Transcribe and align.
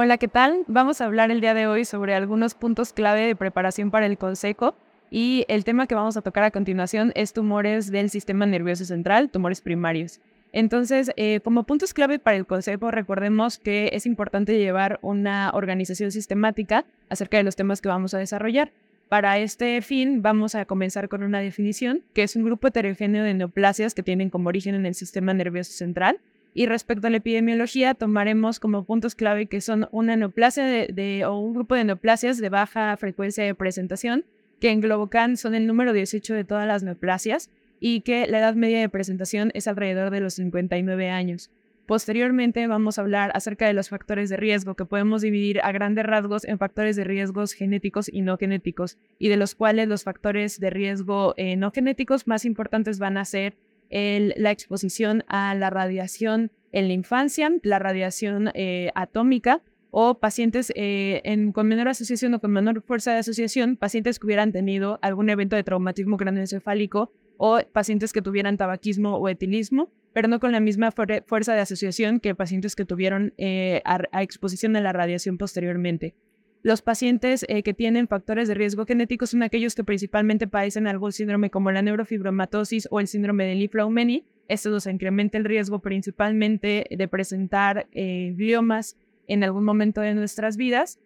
Hola, 0.00 0.16
¿qué 0.16 0.28
tal? 0.28 0.62
Vamos 0.68 1.00
a 1.00 1.06
hablar 1.06 1.32
el 1.32 1.40
día 1.40 1.54
de 1.54 1.66
hoy 1.66 1.84
sobre 1.84 2.14
algunos 2.14 2.54
puntos 2.54 2.92
clave 2.92 3.22
de 3.22 3.34
preparación 3.34 3.90
para 3.90 4.06
el 4.06 4.16
consejo 4.16 4.76
y 5.10 5.44
el 5.48 5.64
tema 5.64 5.88
que 5.88 5.96
vamos 5.96 6.16
a 6.16 6.22
tocar 6.22 6.44
a 6.44 6.52
continuación 6.52 7.10
es 7.16 7.32
tumores 7.32 7.90
del 7.90 8.08
sistema 8.08 8.46
nervioso 8.46 8.84
central, 8.84 9.28
tumores 9.28 9.60
primarios. 9.60 10.20
Entonces, 10.52 11.10
eh, 11.16 11.40
como 11.42 11.64
puntos 11.64 11.94
clave 11.94 12.20
para 12.20 12.36
el 12.36 12.46
consejo, 12.46 12.92
recordemos 12.92 13.58
que 13.58 13.90
es 13.92 14.06
importante 14.06 14.56
llevar 14.56 15.00
una 15.02 15.50
organización 15.52 16.12
sistemática 16.12 16.84
acerca 17.08 17.38
de 17.38 17.42
los 17.42 17.56
temas 17.56 17.80
que 17.80 17.88
vamos 17.88 18.14
a 18.14 18.18
desarrollar. 18.18 18.70
Para 19.08 19.38
este 19.38 19.82
fin, 19.82 20.22
vamos 20.22 20.54
a 20.54 20.64
comenzar 20.64 21.08
con 21.08 21.24
una 21.24 21.40
definición, 21.40 22.04
que 22.14 22.22
es 22.22 22.36
un 22.36 22.44
grupo 22.44 22.68
heterogéneo 22.68 23.24
de 23.24 23.34
neoplasias 23.34 23.94
que 23.94 24.04
tienen 24.04 24.30
como 24.30 24.48
origen 24.48 24.76
en 24.76 24.86
el 24.86 24.94
sistema 24.94 25.34
nervioso 25.34 25.72
central 25.72 26.20
y 26.58 26.66
respecto 26.66 27.06
a 27.06 27.10
la 27.10 27.18
epidemiología, 27.18 27.94
tomaremos 27.94 28.58
como 28.58 28.82
puntos 28.84 29.14
clave 29.14 29.46
que 29.46 29.60
son 29.60 29.86
una 29.92 30.16
neoplasia 30.16 30.88
o 31.28 31.38
un 31.38 31.54
grupo 31.54 31.76
de 31.76 31.84
neoplasias 31.84 32.38
de 32.38 32.48
baja 32.48 32.96
frecuencia 32.96 33.44
de 33.44 33.54
presentación, 33.54 34.24
que 34.58 34.70
en 34.70 34.80
Globocan 34.80 35.36
son 35.36 35.54
el 35.54 35.68
número 35.68 35.92
18 35.92 36.34
de 36.34 36.42
todas 36.42 36.66
las 36.66 36.82
neoplasias 36.82 37.48
y 37.78 38.00
que 38.00 38.26
la 38.26 38.40
edad 38.40 38.56
media 38.56 38.80
de 38.80 38.88
presentación 38.88 39.52
es 39.54 39.68
alrededor 39.68 40.10
de 40.10 40.18
los 40.18 40.34
59 40.34 41.10
años. 41.10 41.52
Posteriormente 41.86 42.66
vamos 42.66 42.98
a 42.98 43.02
hablar 43.02 43.30
acerca 43.34 43.68
de 43.68 43.72
los 43.72 43.88
factores 43.88 44.28
de 44.28 44.36
riesgo 44.36 44.74
que 44.74 44.84
podemos 44.84 45.22
dividir 45.22 45.60
a 45.62 45.70
grandes 45.70 46.06
rasgos 46.06 46.44
en 46.44 46.58
factores 46.58 46.96
de 46.96 47.04
riesgos 47.04 47.52
genéticos 47.52 48.10
y 48.12 48.22
no 48.22 48.36
genéticos, 48.36 48.98
y 49.20 49.28
de 49.28 49.36
los 49.36 49.54
cuales 49.54 49.86
los 49.86 50.02
factores 50.02 50.58
de 50.58 50.70
riesgo 50.70 51.34
eh, 51.36 51.54
no 51.54 51.70
genéticos 51.70 52.26
más 52.26 52.44
importantes 52.44 52.98
van 52.98 53.16
a 53.16 53.24
ser 53.24 53.54
la 53.90 54.50
exposición 54.50 55.24
a 55.28 55.54
la 55.54 55.70
radiación 55.70 56.50
en 56.72 56.88
la 56.88 56.94
infancia, 56.94 57.50
la 57.62 57.78
radiación 57.78 58.50
eh, 58.54 58.90
atómica 58.94 59.62
o 59.90 60.18
pacientes 60.18 60.72
eh, 60.74 61.22
con 61.54 61.66
menor 61.66 61.88
asociación 61.88 62.34
o 62.34 62.40
con 62.40 62.50
menor 62.50 62.82
fuerza 62.82 63.12
de 63.12 63.18
asociación, 63.18 63.76
pacientes 63.76 64.18
que 64.18 64.26
hubieran 64.26 64.52
tenido 64.52 64.98
algún 65.02 65.30
evento 65.30 65.56
de 65.56 65.64
traumatismo 65.64 66.16
craneoencefálico 66.16 67.10
o 67.38 67.60
pacientes 67.72 68.12
que 68.12 68.20
tuvieran 68.20 68.56
tabaquismo 68.56 69.16
o 69.16 69.28
etilismo, 69.28 69.90
pero 70.12 70.28
no 70.28 70.40
con 70.40 70.52
la 70.52 70.60
misma 70.60 70.90
fuerza 70.90 71.54
de 71.54 71.60
asociación 71.60 72.20
que 72.20 72.34
pacientes 72.34 72.74
que 72.74 72.84
tuvieron 72.84 73.32
eh, 73.38 73.80
a 73.84 74.22
exposición 74.22 74.76
a 74.76 74.80
la 74.80 74.92
radiación 74.92 75.38
posteriormente. 75.38 76.14
Los 76.62 76.82
pacientes 76.82 77.44
eh, 77.48 77.62
que 77.62 77.72
tienen 77.72 78.08
factores 78.08 78.48
de 78.48 78.54
riesgo 78.54 78.84
genéticos 78.84 79.30
son 79.30 79.42
aquellos 79.42 79.74
que 79.74 79.84
principalmente 79.84 80.48
padecen 80.48 80.88
algún 80.88 81.12
síndrome 81.12 81.50
como 81.50 81.70
la 81.70 81.82
neurofibromatosis 81.82 82.88
o 82.90 82.98
el 82.98 83.06
síndrome 83.06 83.44
de 83.44 83.54
Li-Fraumeni. 83.54 84.24
Esto 84.48 84.70
nos 84.70 84.86
incrementa 84.86 85.38
el 85.38 85.44
riesgo 85.44 85.78
principalmente 85.78 86.86
de 86.90 87.08
presentar 87.08 87.86
eh, 87.92 88.34
gliomas 88.36 88.96
en 89.28 89.44
algún 89.44 89.64
momento 89.64 90.00
de 90.00 90.14
nuestras 90.14 90.56
vidas. 90.56 90.98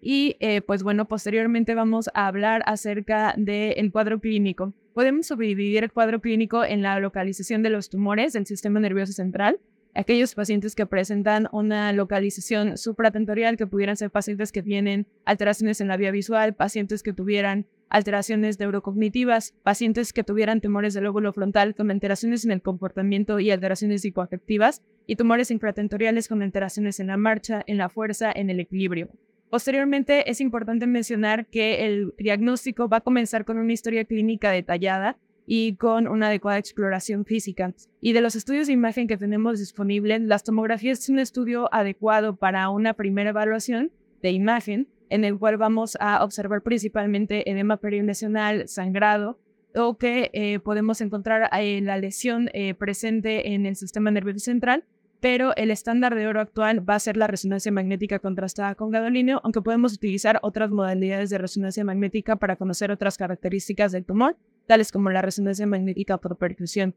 Y 0.00 0.36
eh, 0.40 0.62
pues 0.62 0.82
bueno, 0.82 1.06
posteriormente 1.06 1.74
vamos 1.74 2.08
a 2.14 2.26
hablar 2.26 2.62
acerca 2.66 3.34
del 3.36 3.90
cuadro 3.90 4.20
clínico. 4.20 4.72
Podemos 4.94 5.26
subdividir 5.26 5.84
el 5.84 5.92
cuadro 5.92 6.20
clínico 6.20 6.64
en 6.64 6.82
la 6.82 6.98
localización 7.00 7.62
de 7.62 7.70
los 7.70 7.90
tumores 7.90 8.32
del 8.32 8.46
sistema 8.46 8.80
nervioso 8.80 9.12
central, 9.12 9.60
aquellos 9.94 10.34
pacientes 10.34 10.74
que 10.74 10.86
presentan 10.86 11.48
una 11.52 11.92
localización 11.92 12.78
supratentorial, 12.78 13.56
que 13.56 13.66
pudieran 13.66 13.96
ser 13.96 14.10
pacientes 14.10 14.52
que 14.52 14.62
tienen 14.62 15.06
alteraciones 15.24 15.80
en 15.80 15.88
la 15.88 15.96
vía 15.96 16.10
visual, 16.10 16.54
pacientes 16.54 17.02
que 17.02 17.12
tuvieran 17.12 17.66
alteraciones 17.88 18.58
neurocognitivas, 18.60 19.52
pacientes 19.64 20.12
que 20.12 20.22
tuvieran 20.22 20.60
tumores 20.60 20.94
del 20.94 21.04
lóbulo 21.04 21.32
frontal 21.32 21.74
con 21.74 21.90
alteraciones 21.90 22.44
en 22.44 22.52
el 22.52 22.62
comportamiento 22.62 23.40
y 23.40 23.50
alteraciones 23.50 24.02
psicoafectivas, 24.02 24.82
y 25.06 25.16
tumores 25.16 25.50
infratentoriales 25.50 26.28
con 26.28 26.40
alteraciones 26.40 27.00
en 27.00 27.08
la 27.08 27.16
marcha, 27.16 27.64
en 27.66 27.78
la 27.78 27.88
fuerza, 27.88 28.30
en 28.32 28.48
el 28.48 28.60
equilibrio. 28.60 29.08
Posteriormente, 29.50 30.30
es 30.30 30.40
importante 30.40 30.86
mencionar 30.86 31.46
que 31.46 31.84
el 31.84 32.14
diagnóstico 32.16 32.88
va 32.88 32.98
a 32.98 33.00
comenzar 33.00 33.44
con 33.44 33.58
una 33.58 33.72
historia 33.72 34.04
clínica 34.04 34.52
detallada 34.52 35.18
y 35.46 35.76
con 35.76 36.06
una 36.06 36.28
adecuada 36.28 36.58
exploración 36.58 37.24
física. 37.24 37.74
Y 38.00 38.12
de 38.12 38.20
los 38.20 38.36
estudios 38.36 38.66
de 38.66 38.72
imagen 38.72 39.08
que 39.08 39.16
tenemos 39.16 39.58
disponibles, 39.58 40.20
las 40.22 40.44
tomografías 40.44 41.00
es 41.00 41.08
un 41.08 41.18
estudio 41.18 41.72
adecuado 41.72 42.36
para 42.36 42.68
una 42.70 42.94
primera 42.94 43.30
evaluación 43.30 43.90
de 44.22 44.30
imagen, 44.30 44.88
en 45.08 45.24
el 45.24 45.38
cual 45.38 45.56
vamos 45.56 45.96
a 46.00 46.22
observar 46.24 46.62
principalmente 46.62 47.50
edema 47.50 47.78
perinesional, 47.78 48.68
sangrado, 48.68 49.38
o 49.74 49.98
que 49.98 50.30
eh, 50.32 50.58
podemos 50.58 51.00
encontrar 51.00 51.48
en 51.52 51.86
la 51.86 51.96
lesión 51.96 52.48
eh, 52.52 52.74
presente 52.74 53.52
en 53.54 53.66
el 53.66 53.76
sistema 53.76 54.10
nervioso 54.10 54.40
central, 54.40 54.84
pero 55.20 55.54
el 55.56 55.70
estándar 55.70 56.14
de 56.14 56.26
oro 56.26 56.40
actual 56.40 56.88
va 56.88 56.94
a 56.94 57.00
ser 57.00 57.16
la 57.16 57.26
resonancia 57.26 57.70
magnética 57.70 58.18
contrastada 58.18 58.74
con 58.74 58.90
gadolíneo, 58.90 59.40
aunque 59.44 59.60
podemos 59.60 59.92
utilizar 59.92 60.38
otras 60.42 60.70
modalidades 60.70 61.30
de 61.30 61.38
resonancia 61.38 61.84
magnética 61.84 62.36
para 62.36 62.56
conocer 62.56 62.90
otras 62.90 63.18
características 63.18 63.92
del 63.92 64.04
tumor 64.04 64.36
tales 64.70 64.92
como 64.92 65.10
la 65.10 65.20
resonancia 65.20 65.66
magnética 65.66 66.18
por 66.18 66.36
percusión. 66.36 66.94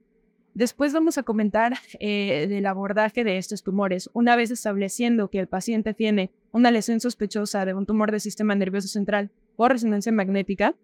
Después 0.53 0.93
vamos 0.93 1.17
a 1.17 1.23
comentar 1.23 1.73
eh, 1.99 2.45
del 2.47 2.67
abordaje 2.67 3.23
de 3.23 3.39
estos 3.39 3.63
tumores. 3.63 4.11
Una 4.13 4.35
vez 4.35 4.51
estableciendo 4.51 5.31
que 5.31 5.39
el 5.39 5.47
paciente 5.47 5.95
tiene 5.95 6.29
una 6.51 6.69
lesión 6.69 6.99
sospechosa 6.99 7.65
de 7.65 7.73
un 7.73 7.87
tumor 7.87 8.11
del 8.11 8.21
sistema 8.21 8.53
nervioso 8.53 8.89
central 8.89 9.31
por 9.55 9.71
resonancia 9.71 10.11
magnética, 10.11 10.75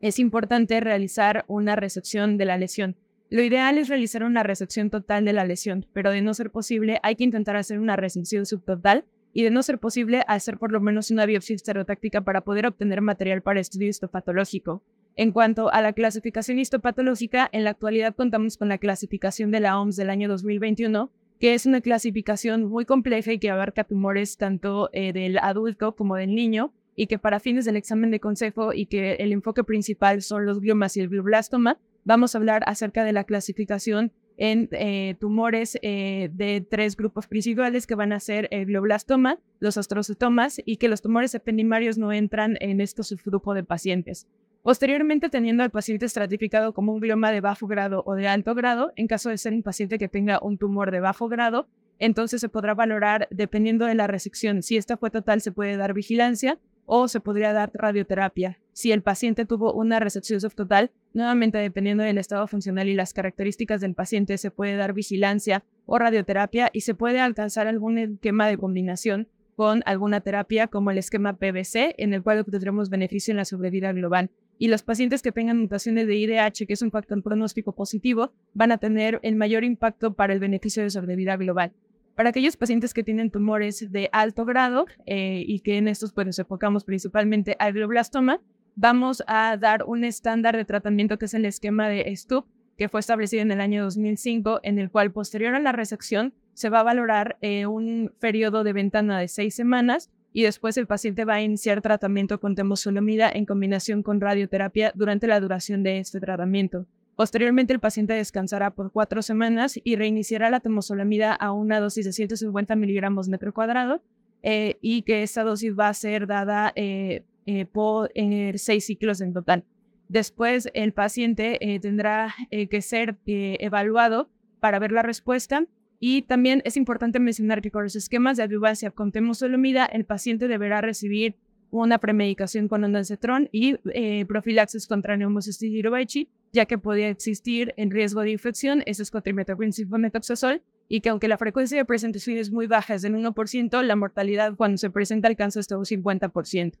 es 0.00 0.18
importante 0.18 0.80
realizar 0.80 1.44
una 1.46 1.76
resección 1.76 2.38
de 2.38 2.44
la 2.46 2.58
lesión. 2.58 2.96
Lo 3.30 3.44
ideal 3.44 3.78
es 3.78 3.88
realizar 3.88 4.24
una 4.24 4.42
resección 4.42 4.90
total 4.90 5.24
de 5.24 5.32
la 5.32 5.44
lesión, 5.44 5.86
pero 5.92 6.10
de 6.10 6.22
no 6.22 6.34
ser 6.34 6.50
posible 6.50 6.98
hay 7.04 7.14
que 7.14 7.22
intentar 7.22 7.54
hacer 7.54 7.78
una 7.78 7.94
resección 7.94 8.46
subtotal 8.46 9.04
y 9.32 9.44
de 9.44 9.50
no 9.52 9.62
ser 9.62 9.78
posible 9.78 10.24
hacer 10.26 10.58
por 10.58 10.72
lo 10.72 10.80
menos 10.80 11.12
una 11.12 11.24
biopsia 11.24 11.54
estereotáctica 11.54 12.22
para 12.22 12.40
poder 12.40 12.66
obtener 12.66 13.00
material 13.00 13.42
para 13.42 13.60
estudio 13.60 13.90
histopatológico. 13.90 14.82
En 15.18 15.32
cuanto 15.32 15.72
a 15.72 15.80
la 15.80 15.94
clasificación 15.94 16.58
histopatológica, 16.58 17.48
en 17.50 17.64
la 17.64 17.70
actualidad 17.70 18.14
contamos 18.14 18.58
con 18.58 18.68
la 18.68 18.76
clasificación 18.76 19.50
de 19.50 19.60
la 19.60 19.80
OMS 19.80 19.96
del 19.96 20.10
año 20.10 20.28
2021, 20.28 21.10
que 21.40 21.54
es 21.54 21.64
una 21.64 21.80
clasificación 21.80 22.64
muy 22.64 22.84
compleja 22.84 23.32
y 23.32 23.38
que 23.38 23.48
abarca 23.48 23.84
tumores 23.84 24.36
tanto 24.36 24.90
eh, 24.92 25.14
del 25.14 25.38
adulto 25.38 25.96
como 25.96 26.16
del 26.16 26.34
niño, 26.34 26.74
y 26.94 27.06
que 27.06 27.18
para 27.18 27.40
fines 27.40 27.64
del 27.64 27.76
examen 27.76 28.10
de 28.10 28.20
consejo 28.20 28.74
y 28.74 28.86
que 28.86 29.14
el 29.14 29.32
enfoque 29.32 29.64
principal 29.64 30.20
son 30.20 30.44
los 30.44 30.60
gliomas 30.60 30.98
y 30.98 31.00
el 31.00 31.08
glioblastoma, 31.08 31.78
vamos 32.04 32.34
a 32.34 32.38
hablar 32.38 32.62
acerca 32.66 33.02
de 33.02 33.14
la 33.14 33.24
clasificación 33.24 34.12
en 34.36 34.68
eh, 34.72 35.16
tumores 35.18 35.78
eh, 35.80 36.28
de 36.32 36.60
tres 36.60 36.94
grupos 36.94 37.26
principales 37.26 37.86
que 37.86 37.94
van 37.94 38.12
a 38.12 38.20
ser 38.20 38.48
el 38.50 38.66
glioblastoma, 38.66 39.38
los 39.60 39.78
astrocytomas 39.78 40.60
y 40.62 40.76
que 40.76 40.88
los 40.88 41.00
tumores 41.00 41.34
ependimarios 41.34 41.96
no 41.96 42.12
entran 42.12 42.58
en 42.60 42.82
este 42.82 43.02
subgrupo 43.02 43.54
de 43.54 43.64
pacientes. 43.64 44.26
Posteriormente, 44.66 45.28
teniendo 45.28 45.62
al 45.62 45.70
paciente 45.70 46.06
estratificado 46.06 46.74
como 46.74 46.92
un 46.92 46.98
glioma 46.98 47.30
de 47.30 47.40
bajo 47.40 47.68
grado 47.68 48.02
o 48.04 48.16
de 48.16 48.26
alto 48.26 48.52
grado, 48.56 48.92
en 48.96 49.06
caso 49.06 49.30
de 49.30 49.38
ser 49.38 49.52
un 49.52 49.62
paciente 49.62 49.96
que 49.96 50.08
tenga 50.08 50.40
un 50.42 50.58
tumor 50.58 50.90
de 50.90 50.98
bajo 50.98 51.28
grado, 51.28 51.68
entonces 52.00 52.40
se 52.40 52.48
podrá 52.48 52.74
valorar 52.74 53.28
dependiendo 53.30 53.86
de 53.86 53.94
la 53.94 54.08
resección. 54.08 54.64
Si 54.64 54.76
esta 54.76 54.96
fue 54.96 55.12
total, 55.12 55.40
se 55.40 55.52
puede 55.52 55.76
dar 55.76 55.94
vigilancia 55.94 56.58
o 56.84 57.06
se 57.06 57.20
podría 57.20 57.52
dar 57.52 57.70
radioterapia. 57.74 58.58
Si 58.72 58.90
el 58.90 59.02
paciente 59.02 59.44
tuvo 59.44 59.72
una 59.72 60.00
resección 60.00 60.40
subtotal, 60.40 60.90
nuevamente 61.14 61.58
dependiendo 61.58 62.02
del 62.02 62.18
estado 62.18 62.48
funcional 62.48 62.88
y 62.88 62.94
las 62.94 63.12
características 63.12 63.80
del 63.80 63.94
paciente, 63.94 64.36
se 64.36 64.50
puede 64.50 64.74
dar 64.74 64.94
vigilancia 64.94 65.62
o 65.84 65.96
radioterapia 65.96 66.70
y 66.72 66.80
se 66.80 66.96
puede 66.96 67.20
alcanzar 67.20 67.68
algún 67.68 67.98
esquema 67.98 68.48
de 68.48 68.58
combinación 68.58 69.28
con 69.54 69.82
alguna 69.86 70.22
terapia 70.22 70.66
como 70.66 70.90
el 70.90 70.98
esquema 70.98 71.36
PBC, 71.36 71.94
en 71.98 72.14
el 72.14 72.24
cual 72.24 72.40
obtendremos 72.40 72.90
beneficio 72.90 73.30
en 73.30 73.36
la 73.36 73.44
sobrevida 73.44 73.92
global 73.92 74.28
y 74.58 74.68
los 74.68 74.82
pacientes 74.82 75.22
que 75.22 75.32
tengan 75.32 75.58
mutaciones 75.58 76.06
de 76.06 76.16
IDH, 76.16 76.66
que 76.66 76.72
es 76.72 76.82
un 76.82 76.90
factor 76.90 77.22
pronóstico 77.22 77.72
positivo, 77.72 78.32
van 78.54 78.72
a 78.72 78.78
tener 78.78 79.20
el 79.22 79.36
mayor 79.36 79.64
impacto 79.64 80.14
para 80.14 80.32
el 80.32 80.40
beneficio 80.40 80.82
de 80.82 80.90
sobrevida 80.90 81.36
global. 81.36 81.72
Para 82.14 82.30
aquellos 82.30 82.56
pacientes 82.56 82.94
que 82.94 83.02
tienen 83.02 83.30
tumores 83.30 83.92
de 83.92 84.08
alto 84.12 84.46
grado 84.46 84.86
eh, 85.04 85.44
y 85.46 85.60
que 85.60 85.76
en 85.76 85.88
estos 85.88 86.12
pues, 86.12 86.26
nos 86.26 86.38
enfocamos 86.38 86.84
principalmente 86.84 87.56
al 87.58 87.74
glioblastoma, 87.74 88.40
vamos 88.74 89.22
a 89.26 89.56
dar 89.58 89.84
un 89.84 90.04
estándar 90.04 90.56
de 90.56 90.64
tratamiento 90.64 91.18
que 91.18 91.26
es 91.26 91.34
el 91.34 91.44
esquema 91.44 91.88
de 91.88 92.14
STUP, 92.16 92.46
que 92.78 92.88
fue 92.88 93.00
establecido 93.00 93.42
en 93.42 93.50
el 93.50 93.60
año 93.60 93.84
2005, 93.84 94.60
en 94.62 94.78
el 94.78 94.90
cual 94.90 95.12
posterior 95.12 95.54
a 95.54 95.60
la 95.60 95.72
resección 95.72 96.32
se 96.54 96.70
va 96.70 96.80
a 96.80 96.84
valorar 96.84 97.36
eh, 97.42 97.66
un 97.66 98.12
periodo 98.18 98.64
de 98.64 98.72
ventana 98.72 99.18
de 99.18 99.28
seis 99.28 99.54
semanas 99.54 100.10
y 100.36 100.42
después 100.42 100.76
el 100.76 100.86
paciente 100.86 101.24
va 101.24 101.36
a 101.36 101.40
iniciar 101.40 101.80
tratamiento 101.80 102.38
con 102.40 102.54
temozolomida 102.54 103.30
en 103.32 103.46
combinación 103.46 104.02
con 104.02 104.20
radioterapia 104.20 104.92
durante 104.94 105.26
la 105.26 105.40
duración 105.40 105.82
de 105.82 105.98
este 105.98 106.20
tratamiento. 106.20 106.84
Posteriormente, 107.14 107.72
el 107.72 107.80
paciente 107.80 108.12
descansará 108.12 108.70
por 108.70 108.92
cuatro 108.92 109.22
semanas 109.22 109.80
y 109.82 109.96
reiniciará 109.96 110.50
la 110.50 110.60
temozolomida 110.60 111.32
a 111.32 111.52
una 111.52 111.80
dosis 111.80 112.04
de 112.04 112.12
150 112.12 112.76
miligramos 112.76 113.30
metro 113.30 113.54
cuadrado 113.54 114.02
eh, 114.42 114.76
y 114.82 115.00
que 115.04 115.22
esta 115.22 115.42
dosis 115.42 115.74
va 115.74 115.88
a 115.88 115.94
ser 115.94 116.26
dada 116.26 116.70
eh, 116.76 117.22
eh, 117.46 117.64
por 117.64 118.12
seis 118.56 118.84
ciclos 118.84 119.22
en 119.22 119.32
total. 119.32 119.64
Después, 120.10 120.68
el 120.74 120.92
paciente 120.92 121.58
tendrá 121.80 122.34
que 122.50 122.82
ser 122.82 123.16
evaluado 123.24 124.28
para 124.60 124.78
ver 124.78 124.92
la 124.92 125.00
respuesta 125.00 125.64
Y 125.98 126.22
también 126.22 126.62
es 126.64 126.76
importante 126.76 127.20
mencionar 127.20 127.62
que 127.62 127.70
con 127.70 127.84
los 127.84 127.96
esquemas 127.96 128.36
de 128.36 128.42
adyuvancia 128.42 128.90
con 128.90 129.12
temozolomida, 129.12 129.86
el 129.86 130.04
paciente 130.04 130.48
deberá 130.48 130.80
recibir 130.80 131.36
una 131.70 131.98
premedicación 131.98 132.68
con 132.68 132.84
ondansetron 132.84 133.48
y 133.52 133.76
eh, 133.92 134.24
profilaxis 134.26 134.86
contra 134.86 135.16
neumocistis 135.16 135.70
girovechi, 135.70 136.28
ya 136.52 136.66
que 136.66 136.78
podía 136.78 137.08
existir 137.08 137.74
en 137.76 137.90
riesgo 137.90 138.22
de 138.22 138.30
infección, 138.30 138.82
ese 138.86 139.02
es 139.02 139.10
cotrimetoprim 139.10 139.72
sulfonetoxazol, 139.72 140.62
y 140.88 141.00
que 141.00 141.08
aunque 141.08 141.28
la 141.28 141.38
frecuencia 141.38 141.76
de 141.76 141.84
presentación 141.84 142.36
es 142.36 142.50
muy 142.50 142.66
baja, 142.66 142.94
es 142.94 143.02
del 143.02 143.14
1%, 143.14 143.82
la 143.82 143.96
mortalidad 143.96 144.54
cuando 144.54 144.78
se 144.78 144.90
presenta 144.90 145.28
alcanza 145.28 145.60
hasta 145.60 145.76
un 145.76 145.84
50%. 145.84 146.74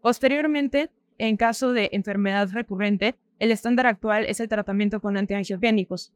Posteriormente, 0.00 0.90
en 1.18 1.36
caso 1.36 1.72
de 1.72 1.90
enfermedad 1.92 2.48
recurrente, 2.52 3.16
el 3.40 3.50
estándar 3.50 3.86
actual 3.86 4.24
es 4.26 4.38
el 4.40 4.48
tratamiento 4.48 5.00
con 5.00 5.16
antiangiogénicos. 5.16 6.12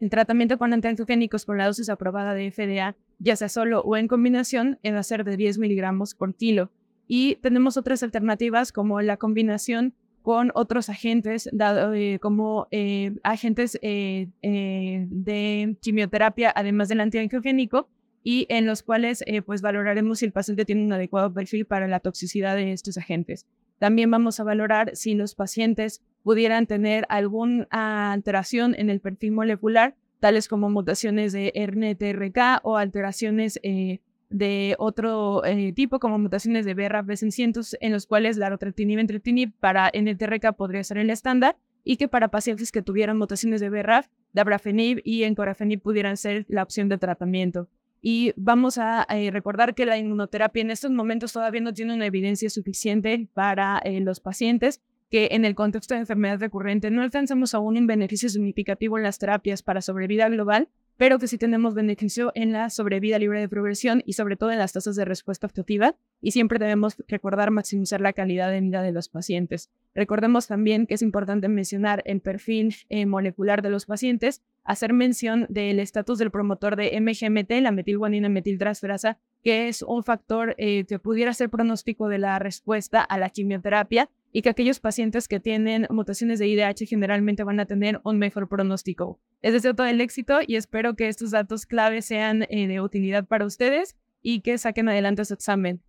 El 0.00 0.10
tratamiento 0.10 0.58
con 0.58 0.72
antiangiogénicos 0.72 1.44
con 1.44 1.58
la 1.58 1.66
dosis 1.66 1.88
aprobada 1.88 2.32
de 2.34 2.50
FDA, 2.52 2.96
ya 3.18 3.34
sea 3.34 3.48
solo 3.48 3.80
o 3.80 3.96
en 3.96 4.06
combinación, 4.06 4.78
va 4.84 4.98
a 4.98 5.24
de 5.24 5.36
10 5.36 5.58
miligramos 5.58 6.14
por 6.14 6.34
kilo. 6.34 6.70
Y 7.08 7.36
tenemos 7.36 7.76
otras 7.76 8.02
alternativas 8.02 8.70
como 8.70 9.00
la 9.00 9.16
combinación 9.16 9.94
con 10.22 10.52
otros 10.54 10.88
agentes, 10.88 11.48
eh, 11.58 12.18
como 12.20 12.68
eh, 12.70 13.12
agentes 13.22 13.78
eh, 13.82 14.28
de 14.42 15.76
quimioterapia, 15.80 16.52
además 16.54 16.88
del 16.88 17.00
antiangiogénico, 17.00 17.88
y 18.22 18.46
en 18.50 18.66
los 18.66 18.82
cuales 18.82 19.24
pues 19.46 19.62
valoraremos 19.62 20.18
si 20.18 20.26
el 20.26 20.32
paciente 20.32 20.66
tiene 20.66 20.84
un 20.84 20.92
adecuado 20.92 21.32
perfil 21.32 21.64
para 21.64 21.88
la 21.88 22.00
toxicidad 22.00 22.56
de 22.56 22.72
estos 22.72 22.98
agentes. 22.98 23.46
También 23.78 24.10
vamos 24.10 24.38
a 24.38 24.44
valorar 24.44 24.94
si 24.94 25.14
los 25.14 25.34
pacientes 25.34 26.02
pudieran 26.22 26.66
tener 26.66 27.06
alguna 27.08 27.66
alteración 28.12 28.74
en 28.76 28.90
el 28.90 29.00
perfil 29.00 29.32
molecular, 29.32 29.94
tales 30.20 30.48
como 30.48 30.70
mutaciones 30.70 31.32
de 31.32 31.52
RNTRK 31.54 32.60
o 32.62 32.76
alteraciones 32.76 33.58
eh, 33.62 34.00
de 34.30 34.76
otro 34.78 35.44
eh, 35.44 35.72
tipo, 35.72 35.98
como 35.98 36.18
mutaciones 36.18 36.64
de 36.66 36.74
BRAF 36.74 37.06
B600, 37.06 37.76
en 37.80 37.92
los 37.92 38.06
cuales 38.06 38.36
la 38.36 38.50
rotretinib 38.50 38.98
entretinib 38.98 39.52
para 39.58 39.90
NTRK 39.92 40.54
podría 40.54 40.84
ser 40.84 40.98
el 40.98 41.10
estándar, 41.10 41.56
y 41.84 41.96
que 41.96 42.08
para 42.08 42.28
pacientes 42.28 42.70
que 42.70 42.82
tuvieran 42.82 43.16
mutaciones 43.16 43.60
de 43.60 43.70
BRAF, 43.70 44.08
dabrafenib 44.32 45.00
y 45.04 45.22
encorafenib 45.22 45.80
pudieran 45.80 46.16
ser 46.16 46.44
la 46.48 46.62
opción 46.62 46.88
de 46.88 46.98
tratamiento. 46.98 47.68
Y 48.02 48.32
vamos 48.36 48.78
a 48.78 49.06
eh, 49.08 49.30
recordar 49.30 49.74
que 49.74 49.86
la 49.86 49.96
inmunoterapia 49.96 50.60
en 50.60 50.70
estos 50.70 50.90
momentos 50.90 51.32
todavía 51.32 51.62
no 51.62 51.72
tiene 51.72 51.94
una 51.94 52.06
evidencia 52.06 52.50
suficiente 52.50 53.28
para 53.32 53.82
los 53.84 54.20
pacientes, 54.20 54.82
que 55.10 55.28
en 55.32 55.44
el 55.44 55.54
contexto 55.54 55.94
de 55.94 56.00
enfermedad 56.00 56.40
recurrente 56.40 56.90
no 56.90 57.02
alcanzamos 57.02 57.54
aún 57.54 57.76
un 57.76 57.86
beneficio 57.86 58.28
significativo 58.28 58.98
en 58.98 59.04
las 59.04 59.18
terapias 59.18 59.62
para 59.62 59.80
sobrevida 59.80 60.28
global, 60.28 60.68
pero 60.98 61.20
que 61.20 61.28
sí 61.28 61.38
tenemos 61.38 61.74
beneficio 61.74 62.32
en 62.34 62.52
la 62.52 62.70
sobrevida 62.70 63.18
libre 63.18 63.40
de 63.40 63.48
progresión 63.48 64.02
y 64.04 64.14
sobre 64.14 64.36
todo 64.36 64.50
en 64.50 64.58
las 64.58 64.72
tasas 64.72 64.96
de 64.96 65.04
respuesta 65.04 65.46
objetiva. 65.46 65.94
Y 66.20 66.32
siempre 66.32 66.58
debemos 66.58 66.96
recordar 67.06 67.52
maximizar 67.52 68.00
la 68.00 68.12
calidad 68.12 68.50
de 68.50 68.60
vida 68.60 68.82
de 68.82 68.90
los 68.90 69.08
pacientes. 69.08 69.70
Recordemos 69.94 70.48
también 70.48 70.86
que 70.86 70.94
es 70.94 71.02
importante 71.02 71.48
mencionar 71.48 72.02
el 72.04 72.20
perfil 72.20 72.74
eh, 72.88 73.06
molecular 73.06 73.62
de 73.62 73.70
los 73.70 73.86
pacientes, 73.86 74.42
hacer 74.68 74.92
mención 74.92 75.46
del 75.48 75.80
estatus 75.80 76.18
del 76.18 76.30
promotor 76.30 76.76
de 76.76 77.00
MGMT, 77.00 77.62
la 77.62 77.72
metilguanina 77.72 78.28
metiltransferasa, 78.28 79.18
que 79.42 79.68
es 79.68 79.80
un 79.80 80.04
factor 80.04 80.54
eh, 80.58 80.84
que 80.86 80.98
pudiera 80.98 81.32
ser 81.32 81.48
pronóstico 81.48 82.08
de 82.08 82.18
la 82.18 82.38
respuesta 82.38 83.00
a 83.00 83.16
la 83.16 83.30
quimioterapia 83.30 84.10
y 84.30 84.42
que 84.42 84.50
aquellos 84.50 84.78
pacientes 84.78 85.26
que 85.26 85.40
tienen 85.40 85.86
mutaciones 85.88 86.38
de 86.38 86.48
IDH 86.48 86.86
generalmente 86.86 87.44
van 87.44 87.60
a 87.60 87.64
tener 87.64 88.02
un 88.04 88.18
mejor 88.18 88.46
pronóstico. 88.46 89.18
Les 89.40 89.54
deseo 89.54 89.74
todo 89.74 89.86
el 89.86 90.02
éxito 90.02 90.40
y 90.46 90.56
espero 90.56 90.96
que 90.96 91.08
estos 91.08 91.30
datos 91.30 91.64
clave 91.64 92.02
sean 92.02 92.44
eh, 92.50 92.68
de 92.68 92.82
utilidad 92.82 93.24
para 93.24 93.46
ustedes 93.46 93.96
y 94.20 94.42
que 94.42 94.58
saquen 94.58 94.90
adelante 94.90 95.24
su 95.24 95.32
examen. 95.32 95.80